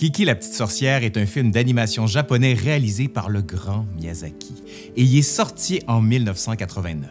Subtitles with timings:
[0.00, 4.54] Kiki la petite sorcière est un film d'animation japonais réalisé par le grand Miyazaki
[4.96, 7.10] et il est sorti en 1989.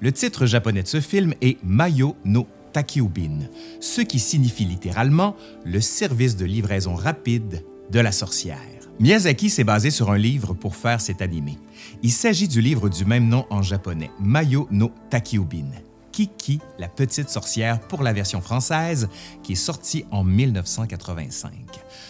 [0.00, 5.80] Le titre japonais de ce film est Mayo no Takiubin, ce qui signifie littéralement le
[5.80, 8.58] service de livraison rapide de la sorcière.
[8.98, 11.56] Miyazaki s'est basé sur un livre pour faire cet animé.
[12.02, 15.70] Il s'agit du livre du même nom en japonais, Mayo no Takiubin.
[16.18, 19.08] Kiki, la petite sorcière pour la version française,
[19.44, 21.52] qui est sortie en 1985.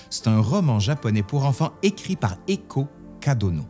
[0.08, 2.88] C'est un roman japonais pour enfants écrit par Eko
[3.20, 3.66] Kadono.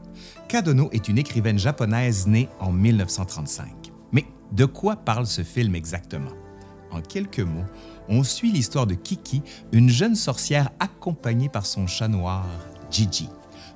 [0.47, 3.91] Kadono est une écrivaine japonaise née en 1935.
[4.13, 6.31] Mais de quoi parle ce film exactement?
[6.93, 7.67] En quelques mots,
[8.09, 12.47] on suit l'histoire de Kiki, une jeune sorcière accompagnée par son chat noir,
[12.93, 13.29] Gigi.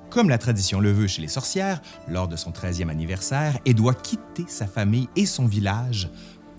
[0.09, 3.95] Comme la tradition le veut chez les sorcières, lors de son 13e anniversaire, elle doit
[3.95, 6.09] quitter sa famille et son village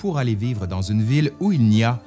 [0.04, 1.98] pour aller vivre dans une ville où il n'y a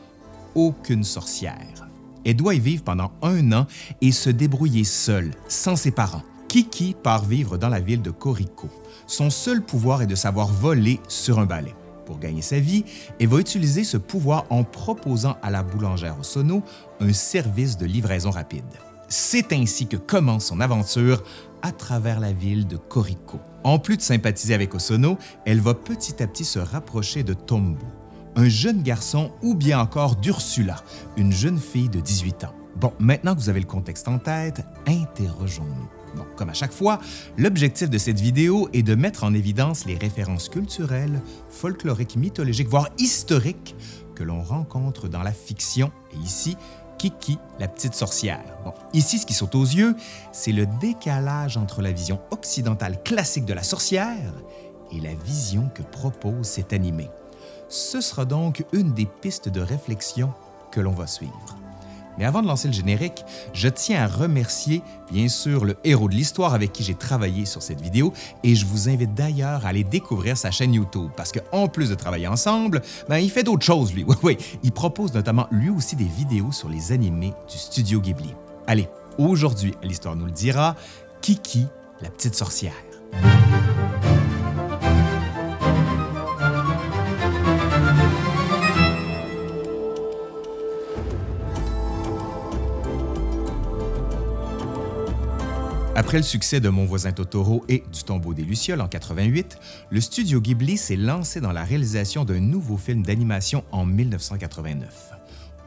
[0.54, 1.90] aucune sorcière.
[2.24, 3.66] Elle doit y vivre pendant un an
[4.02, 6.22] et se débrouiller seule, sans ses parents.
[6.48, 8.70] Kiki part vivre dans la ville de Koriko.
[9.08, 11.74] Son seul pouvoir est de savoir voler sur un balai.
[12.06, 12.86] Pour gagner sa vie,
[13.20, 16.62] elle va utiliser ce pouvoir en proposant à la boulangère Osono
[17.00, 18.64] un service de livraison rapide.
[19.10, 21.24] C'est ainsi que commence son aventure
[21.62, 23.40] à travers la ville de Koriko.
[23.64, 27.86] En plus de sympathiser avec Osono, elle va petit à petit se rapprocher de Tombo,
[28.36, 30.76] un jeune garçon ou bien encore d'Ursula,
[31.16, 32.54] une jeune fille de 18 ans.
[32.76, 35.90] Bon, maintenant que vous avez le contexte en tête, interrogeons-nous.
[36.36, 37.00] Comme à chaque fois,
[37.38, 42.90] l'objectif de cette vidéo est de mettre en évidence les références culturelles, folkloriques, mythologiques, voire
[42.98, 43.76] historiques
[44.16, 46.58] que l'on rencontre dans la fiction et ici
[46.98, 48.44] Kiki, la petite sorcière.
[48.64, 49.96] Bon, ici, ce qui saute aux yeux,
[50.32, 54.34] c'est le décalage entre la vision occidentale classique de la sorcière
[54.92, 57.10] et la vision que propose cet animé.
[57.70, 60.34] Ce sera donc une des pistes de réflexion
[60.72, 61.58] que l'on va suivre.
[62.18, 63.24] Mais avant de lancer le générique,
[63.54, 64.82] je tiens à remercier
[65.12, 68.14] bien sûr le héros de l'histoire avec qui j'ai travaillé sur cette vidéo
[68.44, 71.96] et je vous invite d'ailleurs à aller découvrir sa chaîne YouTube parce qu'en plus de
[71.96, 74.06] travailler ensemble, ben, il fait d'autres choses lui.
[74.08, 78.34] Oui, oui, il propose notamment lui aussi des vidéos sur les animés du studio Ghibli.
[78.66, 80.76] Allez, aujourd'hui, l'histoire nous le dira,
[81.22, 81.68] Kiki,
[82.02, 82.74] la petite sorcière.
[96.00, 99.58] Après le succès de Mon voisin Totoro et du Tombeau des Lucioles en 88,
[99.90, 105.10] le studio Ghibli s'est lancé dans la réalisation d'un nouveau film d'animation en 1989.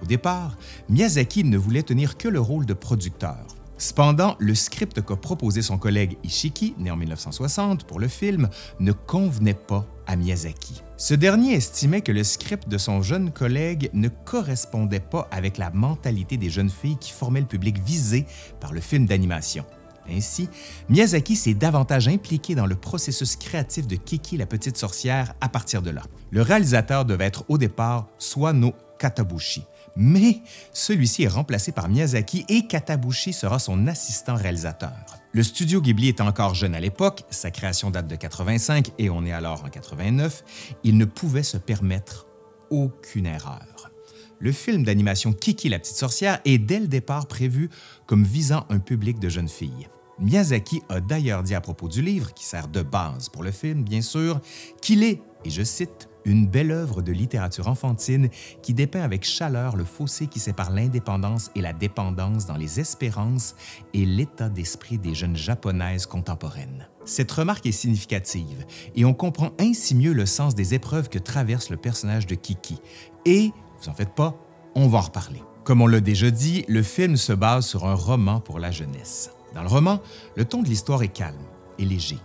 [0.00, 0.56] Au départ,
[0.88, 3.44] Miyazaki ne voulait tenir que le rôle de producteur.
[3.76, 8.92] Cependant, le script qu'a proposé son collègue Ishiki, né en 1960, pour le film, ne
[8.92, 10.84] convenait pas à Miyazaki.
[10.96, 15.70] Ce dernier estimait que le script de son jeune collègue ne correspondait pas avec la
[15.70, 18.26] mentalité des jeunes filles qui formaient le public visé
[18.60, 19.64] par le film d'animation.
[20.10, 20.48] Ainsi,
[20.88, 25.82] Miyazaki s'est davantage impliqué dans le processus créatif de Kiki la petite sorcière à partir
[25.82, 26.02] de là.
[26.30, 29.64] Le réalisateur devait être au départ Swano Katabushi,
[29.96, 34.92] mais celui-ci est remplacé par Miyazaki et Katabushi sera son assistant réalisateur.
[35.32, 39.24] Le studio Ghibli est encore jeune à l'époque, sa création date de 85 et on
[39.24, 40.44] est alors en 89,
[40.84, 42.26] il ne pouvait se permettre
[42.70, 43.90] aucune erreur.
[44.38, 47.68] Le film d'animation Kiki la petite sorcière est dès le départ prévu
[48.06, 49.88] comme visant un public de jeunes filles.
[50.20, 53.82] Miyazaki a d'ailleurs dit à propos du livre, qui sert de base pour le film,
[53.82, 54.40] bien sûr,
[54.82, 58.28] qu'il est, et je cite, une belle œuvre de littérature enfantine
[58.62, 63.54] qui dépeint avec chaleur le fossé qui sépare l'indépendance et la dépendance dans les espérances
[63.94, 66.88] et l'état d'esprit des jeunes japonaises contemporaines.
[67.06, 71.70] Cette remarque est significative et on comprend ainsi mieux le sens des épreuves que traverse
[71.70, 72.78] le personnage de Kiki.
[73.24, 74.36] Et, vous en faites pas,
[74.74, 75.42] on va en reparler.
[75.64, 79.30] Comme on l'a déjà dit, le film se base sur un roman pour la jeunesse.
[79.54, 80.00] Dans le roman,
[80.36, 81.42] le ton de l'histoire est calme
[81.78, 82.18] et léger.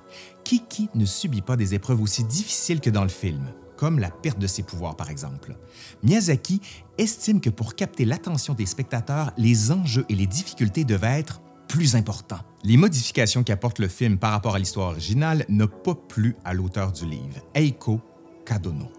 [0.43, 4.39] Kiki ne subit pas des épreuves aussi difficiles que dans le film, comme la perte
[4.39, 5.55] de ses pouvoirs par exemple?
[6.03, 6.61] Miyazaki
[6.97, 11.95] estime que pour capter l'attention des spectateurs, les enjeux et les difficultés devaient être plus
[11.95, 12.41] importants.
[12.63, 16.91] Les modifications qu'apporte le film par rapport à l'histoire originale n'ont pas plu à l'auteur
[16.91, 18.01] du livre, Eiko
[18.45, 18.91] Kadono.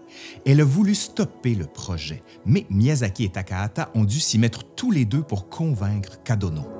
[0.45, 4.91] Elle a voulu stopper le projet, mais Miyazaki et Takahata ont dû s'y mettre tous
[4.91, 6.76] les deux pour convaincre Kadono.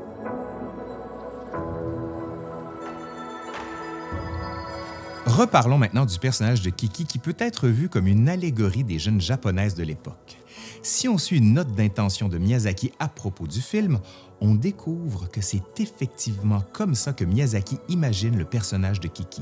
[5.38, 9.22] Reparlons maintenant du personnage de Kiki qui peut être vu comme une allégorie des jeunes
[9.22, 10.40] japonaises de l'époque.
[10.82, 14.00] Si on suit une note d'intention de Miyazaki à propos du film,
[14.42, 19.42] on découvre que c'est effectivement comme ça que Miyazaki imagine le personnage de Kiki.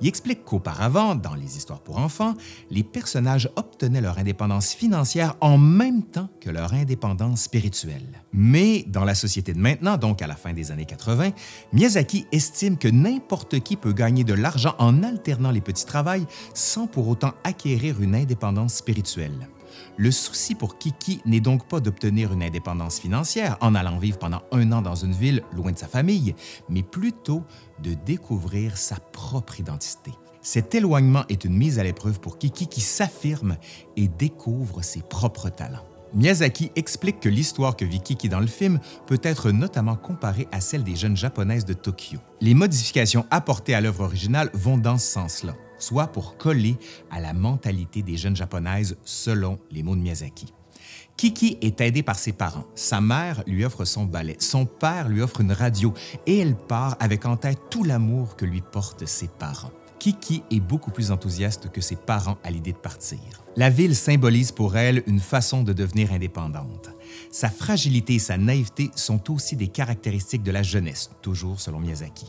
[0.00, 2.34] Il explique qu'auparavant, dans les histoires pour enfants,
[2.70, 8.22] les personnages obtenaient leur indépendance financière en même temps que leur indépendance spirituelle.
[8.32, 11.30] Mais dans la société de maintenant, donc à la fin des années 80,
[11.72, 16.86] Miyazaki estime que n'importe qui peut gagner de l'argent en alternant les petits travails sans
[16.86, 19.48] pour autant acquérir une indépendance spirituelle.
[19.98, 24.42] Le souci pour Kiki n'est donc pas d'obtenir une indépendance financière en allant vivre pendant
[24.52, 26.34] un an dans une ville loin de sa famille,
[26.68, 27.42] mais plutôt
[27.82, 30.12] de découvrir sa propre identité.
[30.42, 33.56] Cet éloignement est une mise à l'épreuve pour Kiki qui s'affirme
[33.96, 35.84] et découvre ses propres talents.
[36.14, 40.60] Miyazaki explique que l'histoire que vit Kiki dans le film peut être notamment comparée à
[40.60, 42.18] celle des jeunes japonaises de Tokyo.
[42.40, 46.76] Les modifications apportées à l'œuvre originale vont dans ce sens-là soit pour coller
[47.10, 50.52] à la mentalité des jeunes japonaises selon les mots de Miyazaki.
[51.16, 52.66] Kiki est aidée par ses parents.
[52.74, 55.94] Sa mère lui offre son ballet, son père lui offre une radio
[56.26, 59.70] et elle part avec en tête tout l'amour que lui portent ses parents.
[59.98, 63.18] Kiki est beaucoup plus enthousiaste que ses parents à l'idée de partir.
[63.56, 66.90] La ville symbolise pour elle une façon de devenir indépendante.
[67.30, 72.26] Sa fragilité et sa naïveté sont aussi des caractéristiques de la jeunesse, toujours selon Miyazaki.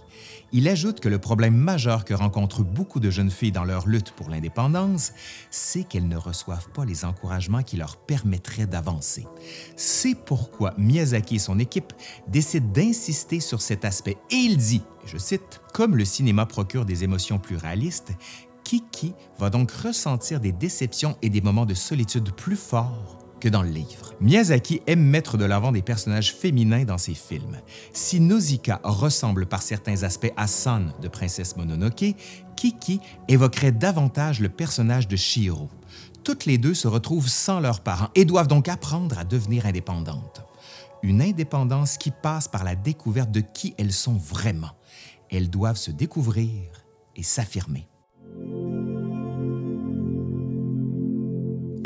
[0.53, 4.11] Il ajoute que le problème majeur que rencontrent beaucoup de jeunes filles dans leur lutte
[4.11, 5.11] pour l'indépendance,
[5.51, 9.27] c'est qu'elles ne reçoivent pas les encouragements qui leur permettraient d'avancer.
[9.75, 11.93] C'est pourquoi Miyazaki et son équipe
[12.27, 17.03] décident d'insister sur cet aspect et il dit, je cite, Comme le cinéma procure des
[17.03, 18.13] émotions plus réalistes,
[18.63, 23.61] Kiki va donc ressentir des déceptions et des moments de solitude plus forts que dans
[23.61, 24.13] le livre.
[24.19, 27.57] Miyazaki aime mettre de l'avant des personnages féminins dans ses films.
[27.93, 32.15] Si Nausicaa ressemble par certains aspects à San de Princesse Mononoke,
[32.55, 35.69] Kiki évoquerait davantage le personnage de Shiro.
[36.23, 40.41] Toutes les deux se retrouvent sans leurs parents et doivent donc apprendre à devenir indépendantes.
[41.03, 44.71] Une indépendance qui passe par la découverte de qui elles sont vraiment.
[45.29, 46.63] Elles doivent se découvrir
[47.15, 47.87] et s'affirmer.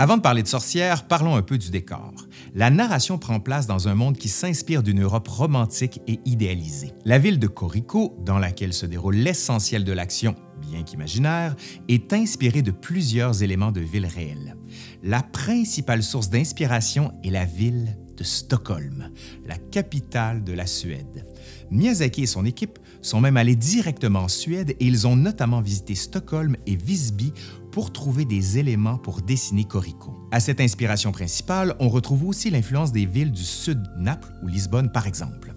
[0.02, 2.12] Avant de parler de sorcières, parlons un peu du décor.
[2.56, 6.92] La narration prend place dans un monde qui s'inspire d'une Europe romantique et idéalisée.
[7.06, 11.56] La ville de Corico, dans laquelle se déroule l'essentiel de l'action, bien qu'imaginaire,
[11.88, 14.56] est inspirée de plusieurs éléments de villes réelles.
[15.04, 19.12] La principale source d'inspiration est la ville de Stockholm,
[19.46, 21.28] la capitale de la Suède.
[21.70, 25.96] Miyazaki et son équipe sont même allés directement en Suède et ils ont notamment visité
[25.96, 27.34] Stockholm et Visby
[27.72, 30.14] pour trouver des éléments pour dessiner Corico.
[30.32, 34.92] À cette inspiration principale, on retrouve aussi l'influence des villes du sud, Naples ou Lisbonne
[34.92, 35.54] par exemple.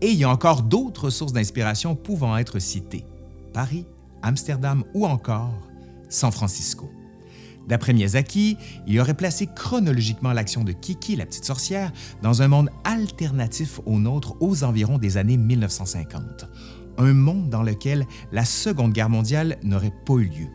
[0.00, 3.04] Et il y a encore d'autres sources d'inspiration pouvant être citées.
[3.52, 3.86] Paris,
[4.22, 5.54] Amsterdam ou encore
[6.08, 6.90] San Francisco.
[7.66, 11.92] D'après Miyazaki, il aurait placé chronologiquement l'action de Kiki, la petite sorcière,
[12.22, 16.46] dans un monde alternatif au nôtre aux environs des années 1950.
[16.98, 20.48] Un monde dans lequel la Seconde Guerre mondiale n'aurait pas eu lieu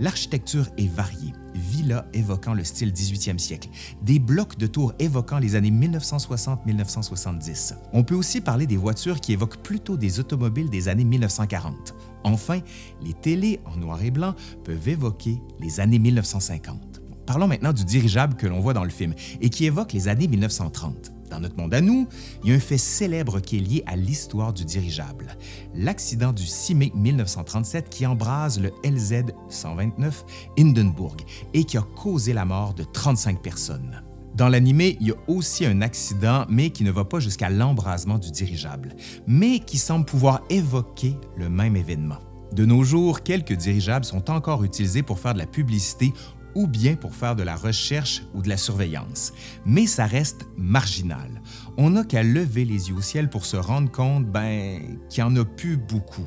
[0.00, 3.68] L'architecture est variée, villas évoquant le style 18e siècle,
[4.02, 7.74] des blocs de tours évoquant les années 1960-1970.
[7.92, 11.96] On peut aussi parler des voitures qui évoquent plutôt des automobiles des années 1940.
[12.22, 12.60] Enfin,
[13.02, 14.34] les télés en noir et blanc
[14.64, 17.02] peuvent évoquer les années 1950.
[17.26, 20.28] Parlons maintenant du dirigeable que l'on voit dans le film et qui évoque les années
[20.28, 21.17] 1930.
[21.30, 22.06] Dans notre monde à nous,
[22.42, 25.36] il y a un fait célèbre qui est lié à l'histoire du dirigeable.
[25.74, 30.12] L'accident du 6 mai 1937 qui embrase le LZ-129
[30.58, 31.16] Hindenburg
[31.54, 34.02] et qui a causé la mort de 35 personnes.
[34.34, 38.18] Dans l'animé, il y a aussi un accident, mais qui ne va pas jusqu'à l'embrasement
[38.18, 38.94] du dirigeable,
[39.26, 42.18] mais qui semble pouvoir évoquer le même événement.
[42.52, 46.14] De nos jours, quelques dirigeables sont encore utilisés pour faire de la publicité
[46.54, 49.32] ou bien pour faire de la recherche ou de la surveillance.
[49.64, 51.42] Mais ça reste marginal.
[51.76, 55.30] On n'a qu'à lever les yeux au ciel pour se rendre compte ben, qu'il n'y
[55.30, 56.26] en a plus beaucoup.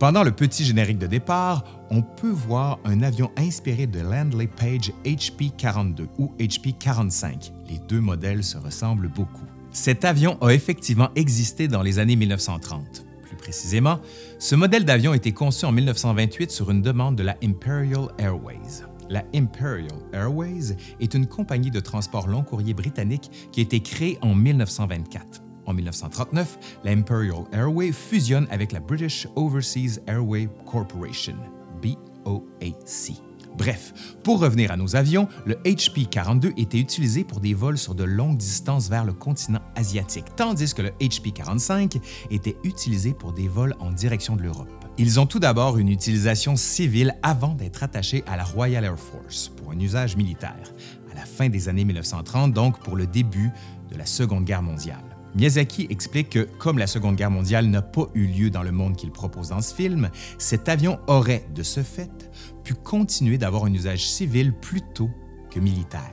[0.00, 4.92] Pendant le petit générique de départ, on peut voir un avion inspiré de Landley Page
[5.04, 7.52] HP-42 ou HP-45.
[7.68, 9.44] Les deux modèles se ressemblent beaucoup.
[9.72, 13.04] Cet avion a effectivement existé dans les années 1930.
[13.24, 14.00] Plus précisément,
[14.38, 18.89] ce modèle d'avion a été conçu en 1928 sur une demande de la Imperial Airways.
[19.10, 24.18] La Imperial Airways est une compagnie de transport long courrier britannique qui a été créée
[24.22, 25.42] en 1924.
[25.66, 31.34] En 1939, la Imperial Airways fusionne avec la British Overseas Airway Corporation,
[31.82, 33.20] BOAC.
[33.58, 38.04] Bref, pour revenir à nos avions, le HP-42 était utilisé pour des vols sur de
[38.04, 42.00] longues distances vers le continent asiatique, tandis que le HP-45
[42.30, 44.89] était utilisé pour des vols en direction de l'Europe.
[45.02, 49.48] Ils ont tout d'abord une utilisation civile avant d'être attachés à la Royal Air Force
[49.48, 50.74] pour un usage militaire.
[51.10, 53.50] à la fin des années 1930, donc pour le début
[53.90, 55.02] de la Seconde Guerre mondiale.
[55.34, 58.94] Miyazaki explique que, comme la Seconde Guerre mondiale n'a pas eu lieu dans le monde
[58.94, 62.30] qu'il propose dans ce film, cet avion aurait, de ce fait,
[62.62, 65.08] pu continuer d'avoir un usage civil plutôt
[65.50, 66.12] que militaire.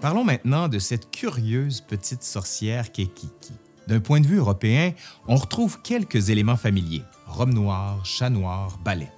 [0.00, 3.54] Parlons maintenant de cette curieuse petite sorcière qu'est Kiki.
[3.86, 4.92] D'un point de vue européen,
[5.28, 9.08] on retrouve quelques éléments familiers robe noire, chat noir, balai.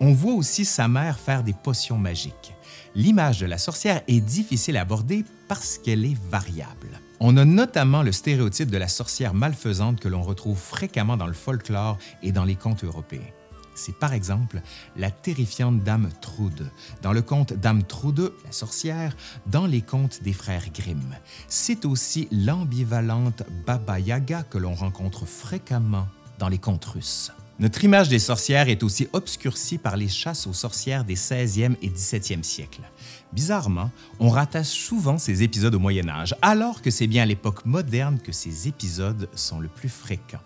[0.00, 2.54] On voit aussi sa mère faire des potions magiques.
[2.94, 7.00] L'image de la sorcière est difficile à aborder parce qu'elle est variable.
[7.20, 11.34] On a notamment le stéréotype de la sorcière malfaisante que l'on retrouve fréquemment dans le
[11.34, 13.20] folklore et dans les contes européens.
[13.74, 14.60] C'est par exemple
[14.96, 16.70] la terrifiante Dame Trude,
[17.02, 21.16] dans le conte Dame Trude, la sorcière, dans les contes des frères Grimm.
[21.48, 26.06] C'est aussi l'ambivalente Baba Yaga que l'on rencontre fréquemment
[26.38, 27.32] dans les contes russes.
[27.58, 31.90] Notre image des sorcières est aussi obscurcie par les chasses aux sorcières des 16e et
[31.90, 32.82] 17e siècles.
[33.32, 37.64] Bizarrement, on rattache souvent ces épisodes au Moyen Âge, alors que c'est bien à l'époque
[37.64, 40.42] moderne que ces épisodes sont le plus fréquents.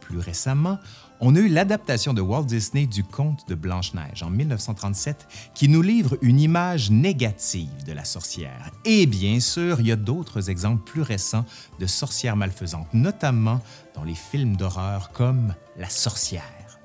[0.00, 0.78] Plus récemment,
[1.20, 5.82] on a eu l'adaptation de Walt Disney du conte de Blanche-Neige en 1937 qui nous
[5.82, 8.70] livre une image négative de la sorcière.
[8.84, 11.44] Et bien sûr, il y a d'autres exemples plus récents
[11.78, 13.60] de sorcières malfaisantes, notamment
[13.94, 16.42] dans les films d'horreur comme La sorcière.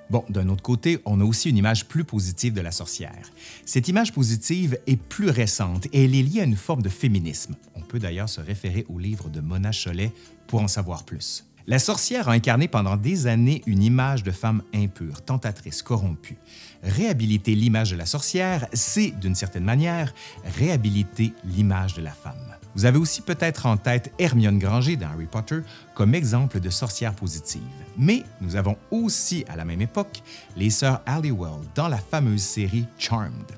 [0.09, 3.31] Bon, d'un autre côté, on a aussi une image plus positive de la sorcière.
[3.65, 7.55] Cette image positive est plus récente et elle est liée à une forme de féminisme.
[7.75, 10.11] On peut d'ailleurs se référer au livre de Mona Chollet
[10.47, 11.45] pour en savoir plus.
[11.67, 16.37] La sorcière a incarné pendant des années une image de femme impure, tentatrice, corrompue.
[16.83, 20.13] Réhabiliter l'image de la sorcière, c'est, d'une certaine manière,
[20.57, 22.55] réhabiliter l'image de la femme.
[22.73, 25.59] Vous avez aussi peut-être en tête Hermione Granger dans Harry Potter
[25.93, 27.61] comme exemple de sorcière positive.
[27.97, 30.23] Mais nous avons aussi, à la même époque,
[30.55, 33.51] les sœurs Halliwell dans la fameuse série Charmed.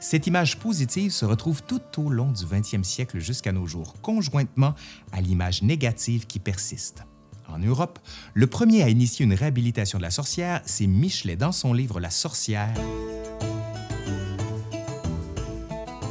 [0.00, 4.74] Cette image positive se retrouve tout au long du 20e siècle jusqu'à nos jours, conjointement
[5.12, 7.04] à l'image négative qui persiste.
[7.48, 7.98] En Europe,
[8.34, 12.10] le premier à initier une réhabilitation de la sorcière, c'est Michelet dans son livre La
[12.10, 12.74] sorcière.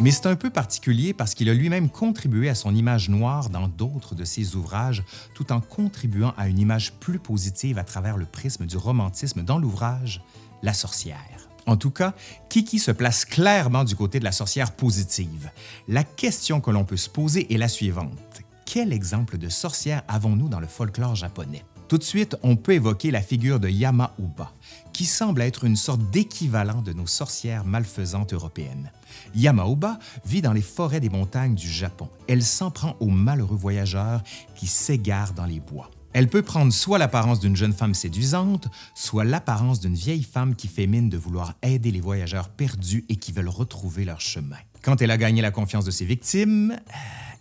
[0.02, 3.68] Mais c'est un peu particulier parce qu'il a lui-même contribué à son image noire dans
[3.68, 8.26] d'autres de ses ouvrages, tout en contribuant à une image plus positive à travers le
[8.26, 10.22] prisme du romantisme dans l'ouvrage
[10.64, 11.50] La sorcière.
[11.66, 12.14] En tout cas,
[12.50, 15.50] Kiki se place clairement du côté de la sorcière positive.
[15.88, 20.50] La question que l'on peut se poser est la suivante quel exemple de sorcière avons-nous
[20.50, 21.64] dans le folklore japonais?
[21.88, 24.52] Tout de suite, on peut évoquer la figure de Yama-Uba,
[24.92, 28.92] qui semble être une sorte d'équivalent de nos sorcières malfaisantes européennes.
[29.36, 32.10] Yama-Uba vit dans les forêts des montagnes du Japon.
[32.28, 34.24] Elle s'en prend aux malheureux voyageurs
[34.56, 35.92] qui s'égarent dans les bois.
[36.14, 40.68] Elle peut prendre soit l'apparence d'une jeune femme séduisante, soit l'apparence d'une vieille femme qui
[40.68, 44.56] fait mine de vouloir aider les voyageurs perdus et qui veulent retrouver leur chemin.
[44.82, 46.78] Quand elle a gagné la confiance de ses victimes,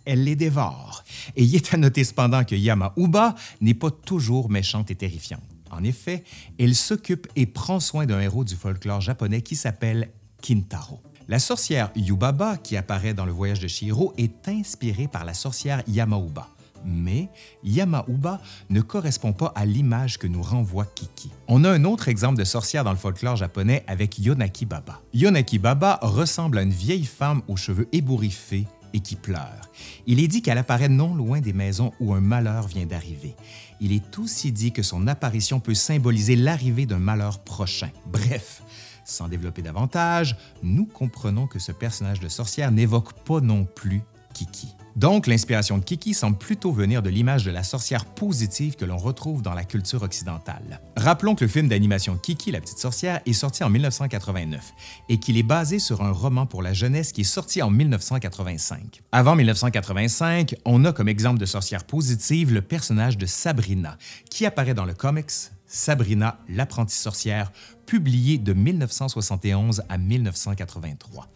[0.05, 1.03] elle les dévore.
[1.35, 5.43] Et il est à noter cependant que Yama-Uba n'est pas toujours méchante et terrifiante.
[5.71, 6.23] En effet,
[6.59, 10.09] elle s'occupe et prend soin d'un héros du folklore japonais qui s'appelle
[10.41, 11.01] Kintaro.
[11.27, 15.81] La sorcière Yubaba, qui apparaît dans le voyage de Shiro, est inspirée par la sorcière
[15.87, 16.47] Yamauba.
[16.85, 17.29] Mais
[17.63, 21.31] Yamauba ne correspond pas à l'image que nous renvoie Kiki.
[21.47, 25.01] On a un autre exemple de sorcière dans le folklore japonais avec Yonaki Baba.
[25.15, 29.69] Yonaki Baba ressemble à une vieille femme aux cheveux ébouriffés et qui pleure.
[30.07, 33.35] Il est dit qu'elle apparaît non loin des maisons où un malheur vient d'arriver.
[33.81, 37.89] Il est aussi dit que son apparition peut symboliser l'arrivée d'un malheur prochain.
[38.05, 38.63] Bref,
[39.03, 44.01] sans développer davantage, nous comprenons que ce personnage de sorcière n'évoque pas non plus
[44.33, 44.73] Kiki.
[44.95, 48.95] Donc, l'inspiration de Kiki semble plutôt venir de l'image de la sorcière positive que l'on
[48.97, 50.79] retrouve dans la culture occidentale.
[50.95, 54.73] Rappelons que le film d'animation Kiki, la petite sorcière, est sorti en 1989
[55.09, 59.01] et qu'il est basé sur un roman pour la jeunesse qui est sorti en 1985.
[59.11, 63.97] Avant 1985, on a comme exemple de sorcière positive le personnage de Sabrina,
[64.29, 67.51] qui apparaît dans le comics Sabrina, l'apprentie sorcière,
[67.85, 71.27] publié de 1971 à 1983.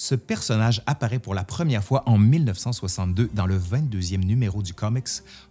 [0.00, 5.08] Ce personnage apparaît pour la première fois en 1962 dans le 22e numéro du comics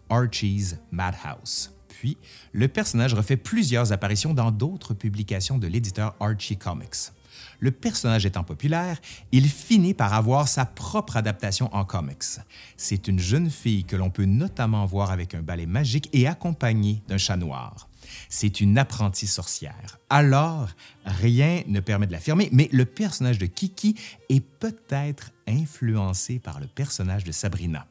[0.10, 1.74] Archie's Madhouse.
[1.90, 2.16] Puis,
[2.54, 7.12] le personnage refait plusieurs apparitions dans d'autres publications de l'éditeur Archie Comics.
[7.60, 9.02] Le personnage étant populaire,
[9.34, 12.40] il finit par avoir sa propre adaptation en comics.
[12.78, 17.02] C'est une jeune fille que l'on peut notamment voir avec un balai magique et accompagnée
[17.10, 17.90] d'un chat noir.
[18.30, 20.00] C'est une apprentie sorcière.
[20.10, 20.68] Alors,
[21.06, 23.96] rien ne permet de l'affirmer, mais le personnage de Kiki
[24.30, 27.88] est peut-être influencé par le personnage de Sabrina.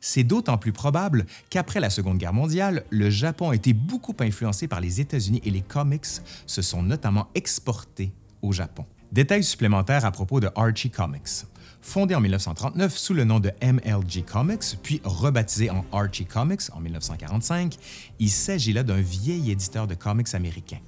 [0.00, 4.68] C'est d'autant plus probable qu'après la Seconde Guerre mondiale, le Japon a été beaucoup influencé
[4.68, 6.06] par les États-Unis et les comics
[6.46, 8.86] se sont notamment exportés au Japon.
[9.12, 11.46] Détails supplémentaires à propos de Archie Comics.
[11.86, 16.80] Fondé en 1939 sous le nom de MLG Comics, puis rebaptisé en Archie Comics en
[16.80, 17.76] 1945,
[18.18, 20.80] il s'agit là d'un vieil éditeur de comics américain.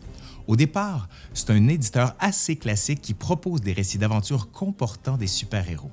[0.49, 5.93] Au départ, c'est un éditeur assez classique qui propose des récits d'aventure comportant des super-héros.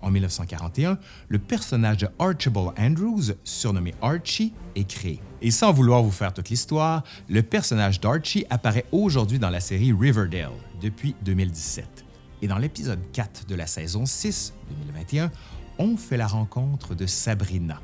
[0.00, 5.20] En 1941, le personnage de Archibald Andrews, surnommé Archie, est créé.
[5.42, 9.92] Et sans vouloir vous faire toute l'histoire, le personnage d'Archie apparaît aujourd'hui dans la série
[9.92, 12.03] Riverdale depuis 2017.
[12.44, 15.30] Et dans l'épisode 4 de la saison 6 2021,
[15.78, 17.80] on fait la rencontre de Sabrina.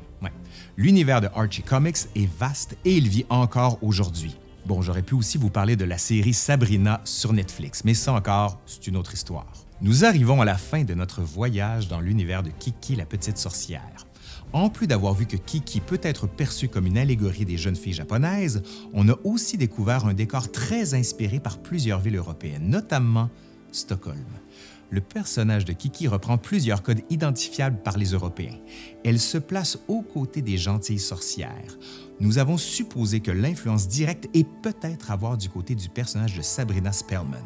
[0.77, 4.37] L'univers de Archie Comics est vaste et il vit encore aujourd'hui.
[4.67, 8.59] Bon, j'aurais pu aussi vous parler de la série Sabrina sur Netflix, mais ça encore,
[8.67, 9.51] c'est une autre histoire.
[9.81, 14.05] Nous arrivons à la fin de notre voyage dans l'univers de Kiki la petite sorcière.
[14.53, 17.93] En plus d'avoir vu que Kiki peut être perçue comme une allégorie des jeunes filles
[17.93, 18.61] japonaises,
[18.93, 23.31] on a aussi découvert un décor très inspiré par plusieurs villes européennes, notamment
[23.71, 24.25] Stockholm.
[24.89, 28.57] Le personnage de Kiki reprend plusieurs codes identifiables par les Européens.
[29.05, 31.77] Elle se place aux côtés des gentilles sorcières.
[32.19, 36.41] Nous avons supposé que l'influence directe est peut-être à voir du côté du personnage de
[36.41, 37.39] Sabrina Spellman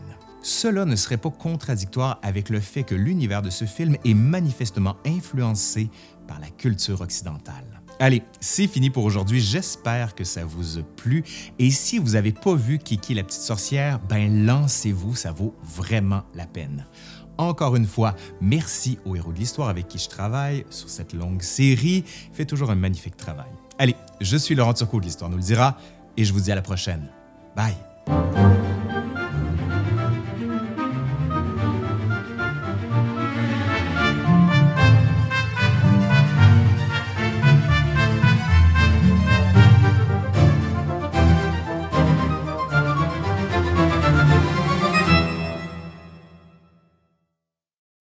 [0.46, 4.96] cela ne serait pas contradictoire avec le fait que l'univers de ce film est manifestement
[5.04, 5.90] influencé
[6.28, 7.75] par la culture occidentale.
[8.00, 9.40] Allez, c'est fini pour aujourd'hui.
[9.40, 11.24] J'espère que ça vous a plu.
[11.60, 16.24] Et si vous n'avez pas vu Kiki la petite sorcière, ben lancez-vous, ça vaut vraiment
[16.34, 16.86] la peine.
[17.38, 21.42] Encore une fois, merci au héros de l'histoire avec qui je travaille sur cette longue
[21.42, 22.04] série.
[22.34, 23.50] Fait toujours un magnifique travail.
[23.78, 25.78] Allez, je suis Laurent Turcot de l'Histoire nous le dira
[26.16, 27.10] et je vous dis à la prochaine.
[27.56, 27.76] Bye!